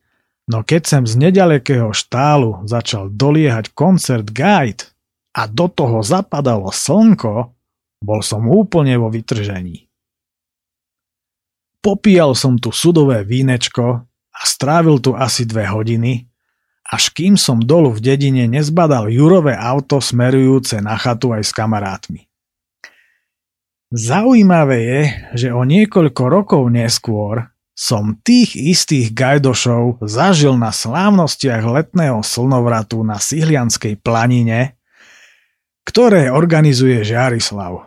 [0.51, 4.91] no keď sem z nedalekého štálu začal doliehať koncert Guide
[5.31, 7.55] a do toho zapadalo slnko,
[8.03, 9.87] bol som úplne vo vytržení.
[11.79, 16.26] Popíjal som tu sudové vínečko a strávil tu asi dve hodiny,
[16.87, 22.27] až kým som dolu v dedine nezbadal Jurové auto smerujúce na chatu aj s kamarátmi.
[23.91, 25.01] Zaujímavé je,
[25.35, 33.21] že o niekoľko rokov neskôr, som tých istých gajdošov zažil na slávnostiach letného slnovratu na
[33.21, 34.75] Sihlianskej planine,
[35.85, 37.85] ktoré organizuje Žiarislav.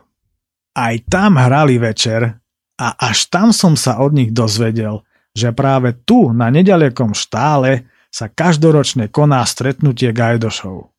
[0.79, 2.39] Aj tam hrali večer
[2.79, 5.03] a až tam som sa od nich dozvedel,
[5.35, 10.91] že práve tu na nedalekom štále sa každoročne koná stretnutie gajdošov.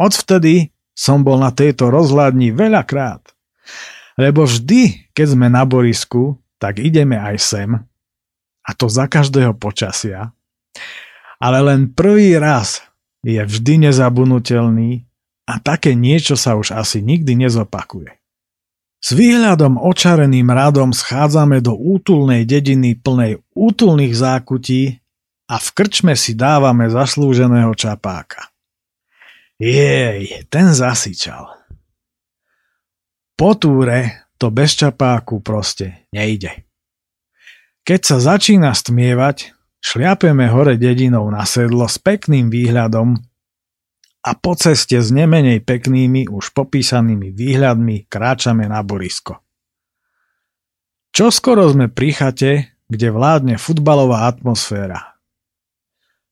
[0.00, 3.22] Odvtedy som bol na tejto rozhľadni veľakrát.
[4.18, 7.70] Lebo vždy, keď sme na borisku, tak ideme aj sem.
[8.66, 10.34] A to za každého počasia.
[11.38, 12.82] Ale len prvý raz
[13.22, 15.06] je vždy nezabudnutelný
[15.46, 18.18] a také niečo sa už asi nikdy nezopakuje.
[18.98, 24.98] S výhľadom očareným radom schádzame do útulnej dediny plnej útulných zákutí
[25.48, 28.52] a v krčme si dávame zaslúženého čapáka.
[29.58, 31.50] Jej, ten zasičal.
[33.34, 36.68] Po túre to bez čapáku proste nejde.
[37.82, 43.18] Keď sa začína stmievať, šliapeme hore dedinou na sedlo s pekným výhľadom
[44.22, 49.40] a po ceste s nemenej peknými už popísanými výhľadmi kráčame na borisko.
[51.10, 52.52] Čo skoro sme pri chate,
[52.86, 55.17] kde vládne futbalová atmosféra.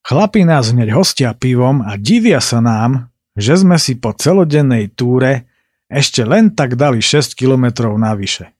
[0.06, 5.50] Chlapi nás hneď hostia pivom a divia sa nám, že sme si po celodennej túre
[5.90, 8.54] ešte len tak dali 6 kilometrov navyše.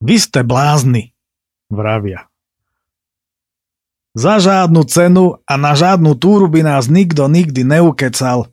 [0.00, 1.12] Vy ste blázni,
[1.68, 2.32] vravia.
[4.16, 8.48] Za žiadnu cenu a na žiadnu túru by nás nikto nikdy neukecal.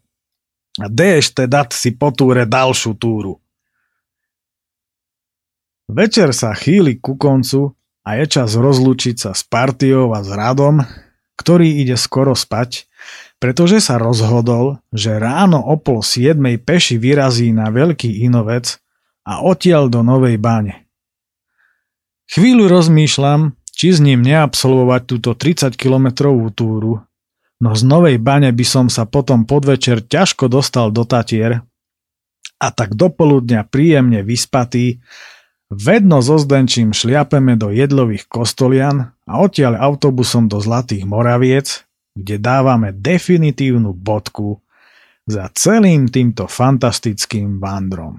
[0.84, 3.39] A ešte dať si po túre ďalšiu túru.
[5.88, 7.71] Večer sa chýli ku koncu
[8.03, 10.84] a je čas rozlúčiť sa s partiou a s radom,
[11.39, 12.91] ktorý ide skoro spať,
[13.39, 18.75] pretože sa rozhodol, že ráno o pol siedmej peši vyrazí na veľký inovec
[19.23, 20.83] a odtiaľ do Novej báne.
[22.27, 26.99] Chvíľu rozmýšľam, či s ním neabsolvovať túto 30-kilometrovú túru,
[27.63, 31.63] no z Novej bane by som sa potom podvečer ťažko dostal do Tatier
[32.59, 34.99] a tak do poludňa príjemne vyspatý,
[35.70, 41.86] vedno so Zdenčím šliapeme do jedlových kostolian a odtiaľ autobusom do Zlatých Moraviec,
[42.17, 44.59] kde dávame definitívnu bodku
[45.30, 48.17] za celým týmto fantastickým vandrom.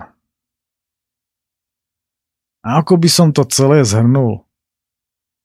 [2.60, 4.46] A ako by som to celé zhrnul?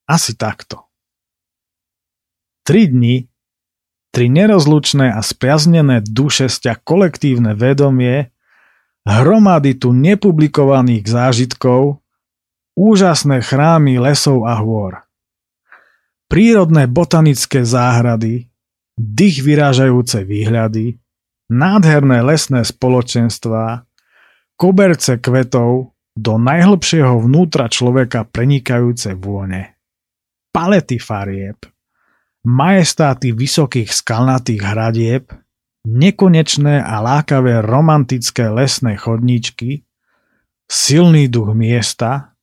[0.06, 0.86] Asi takto.
[2.62, 3.26] Tri dni,
[4.14, 8.35] tri nerozlučné a spriaznené duše sťa kolektívne vedomie,
[9.06, 12.02] hromady tu nepublikovaných zážitkov,
[12.76, 15.00] úžasné chrámy lesov a hôr.
[16.26, 18.50] Prírodné botanické záhrady,
[18.98, 20.98] dých vyrážajúce výhľady,
[21.54, 23.86] nádherné lesné spoločenstvá,
[24.58, 29.78] koberce kvetov do najhlbšieho vnútra človeka prenikajúce vône,
[30.50, 31.60] palety farieb,
[32.48, 35.24] majestáty vysokých skalnatých hradieb,
[35.86, 39.86] nekonečné a lákavé romantické lesné chodníčky,
[40.66, 42.36] silný duch miesta,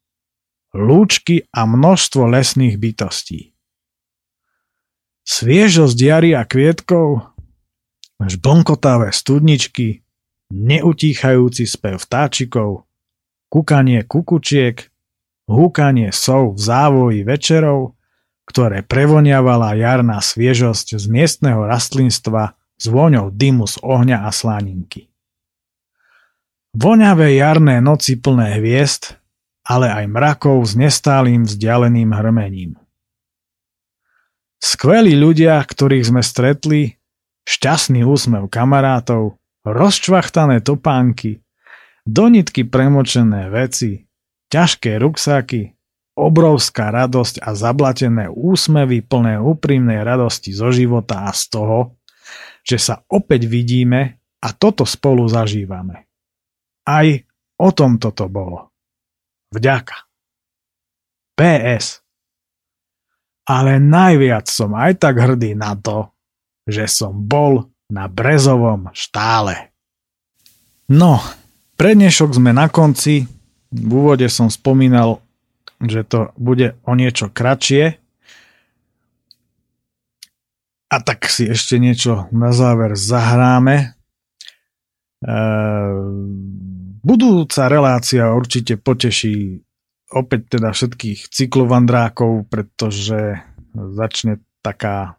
[0.72, 3.52] lúčky a množstvo lesných bytostí.
[5.22, 7.30] Sviežosť jary a kvietkov,
[8.22, 10.02] žblnkotavé studničky,
[10.50, 12.86] neutíchajúci spev vtáčikov,
[13.46, 14.90] kukanie kukučiek,
[15.46, 17.98] húkanie sov v závoji večerov,
[18.48, 25.06] ktoré prevoniavala jarná sviežosť z miestneho rastlinstva s vôňou dymu z ohňa a sláninky.
[26.74, 29.14] Voňavé jarné noci plné hviezd,
[29.62, 32.74] ale aj mrakov s nestálým vzdialeným hrmením.
[34.58, 36.98] Skvelí ľudia, ktorých sme stretli,
[37.46, 41.38] šťastný úsmev kamarátov, rozčvachtané topánky,
[42.02, 44.10] donitky premočené veci,
[44.50, 45.78] ťažké ruksáky,
[46.18, 51.78] obrovská radosť a zablatené úsmevy plné úprimnej radosti zo života a z toho,
[52.62, 56.06] že sa opäť vidíme a toto spolu zažívame.
[56.86, 57.06] Aj
[57.58, 58.70] o tom toto bolo.
[59.54, 60.08] Vďaka.
[61.36, 62.02] PS
[63.46, 66.14] ale najviac som aj tak hrdý na to,
[66.66, 69.74] že som bol na Brezovom štále.
[70.86, 71.18] No,
[71.74, 73.26] pre dnešok sme na konci.
[73.72, 75.24] V úvode som spomínal,
[75.82, 77.98] že to bude o niečo kratšie.
[80.92, 83.96] A tak si ešte niečo na záver zahráme.
[85.24, 89.64] Ehm, budúca relácia určite poteší
[90.12, 93.40] opäť teda všetkých cyklovandrákov, pretože
[93.72, 95.16] začne taká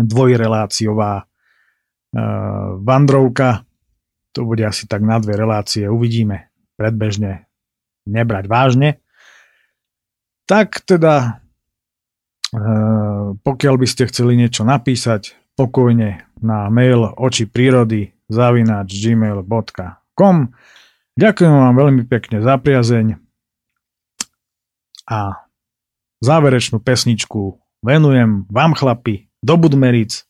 [0.00, 3.68] dvojreláciová uh, vandrovka.
[4.32, 5.88] To bude asi tak na dve relácie.
[5.88, 7.48] Uvidíme predbežne
[8.04, 9.00] nebrať vážne.
[10.46, 11.45] Tak teda, e,
[13.42, 20.36] pokiaľ by ste chceli niečo napísať, pokojne na mail oči prírody zavináč gmail.com
[21.16, 23.16] Ďakujem vám veľmi pekne za priazeň
[25.08, 25.48] a
[26.20, 30.26] záverečnú pesničku venujem vám chlapi do Budmeric,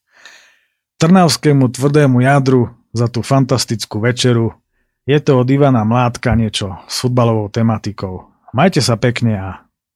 [0.97, 4.57] Trnavskému tvrdému jadru za tú fantastickú večeru.
[5.05, 8.33] Je to od Ivana Mládka niečo s futbalovou tematikou.
[8.57, 9.49] Majte sa pekne a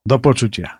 [0.04, 0.80] do počutia.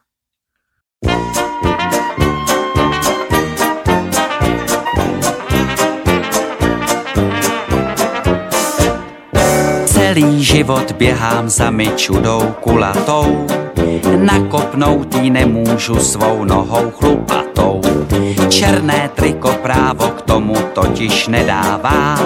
[9.85, 13.47] Celý život běhám za mi čudou kulatou,
[14.17, 17.81] nakopnout jí nemůžu svou nohou chlupatou.
[18.51, 22.19] Černé triko právo k tomu totiž nedává,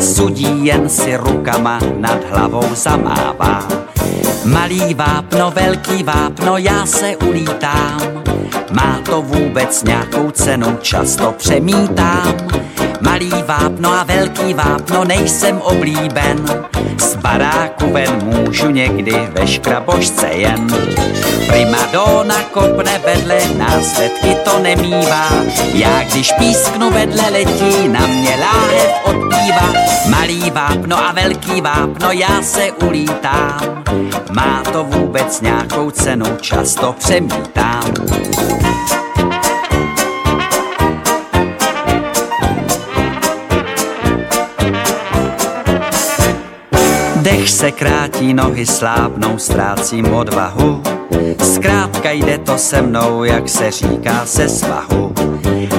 [0.00, 3.68] sudí jen si rukama nad hlavou zamává.
[4.44, 8.00] Malý vápno, velký vápno, já se ulítám,
[8.72, 12.34] má to vůbec nějakou cenu, často přemítám
[13.00, 16.44] Malý vápno a velký vápno nejsem oblíben.
[16.98, 20.66] Z baráku ven můžu někdy ve škrabožce jen.
[21.48, 25.28] Primadona kopne vedle, následky to nemývá.
[25.74, 29.72] Já když písknu vedle letí, na mě láhev odpívá.
[30.08, 33.84] Malý vápno a velký vápno, já se ulítám.
[34.32, 37.92] Má to vůbec nějakou cenu, často přemítám.
[47.48, 50.82] Dech se krátí, nohy slábnou, ztrácím odvahu.
[51.42, 55.14] Zkrátka jde to se mnou, jak se říká se svahu.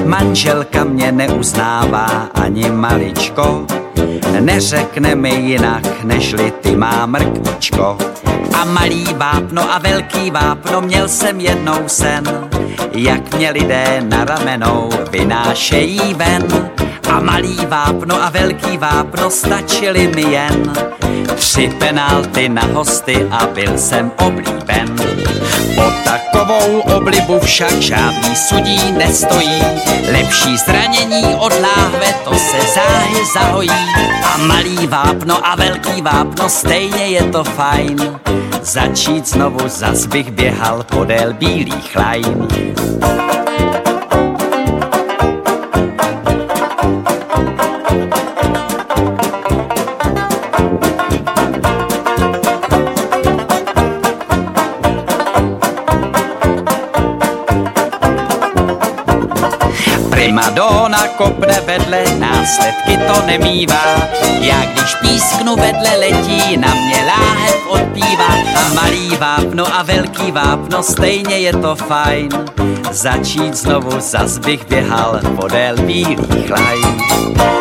[0.06, 3.66] Manželka mě neuznává ani maličko,
[4.40, 7.98] neřekne mi jinak, nežli ty má mrkvičko.
[8.54, 12.24] A malý vápno a velký vápno měl jsem jednou sen,
[12.94, 16.70] jak mě lidé na ramenou vynášejí ven.
[17.10, 20.74] A malý vápno a velký vápno stačili mi jen
[21.36, 24.96] Tři penalty na hosty a byl jsem oblíben.
[25.78, 29.62] O takovou oblibu však žádný sudí nestojí.
[30.12, 33.70] Lepší zranění od láhve, to se záhy zahojí.
[34.24, 38.20] A malý vápno a velký vápno, stejně je to fajn.
[38.62, 42.48] Začít znovu zas bych běhal podél bílých lajn.
[60.50, 63.84] Primadona kopne vedle, následky to nemývá.
[64.40, 68.28] Já když písknu vedle letí, na mě láhev odpívá.
[68.56, 72.30] A malý vápno a velký vápno, stejně je to fajn.
[72.92, 77.59] Začít znovu, zas bych běhal podél bílých lajn.